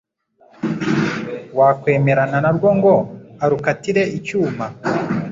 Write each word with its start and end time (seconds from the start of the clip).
Wakwemerana 1.57 2.37
na 2.43 2.51
rwo 2.55 2.69
Ngo 2.77 2.93
arukatire 3.43 4.01
icyuma 4.17 4.65